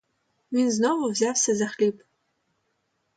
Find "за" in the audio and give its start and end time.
1.55-1.67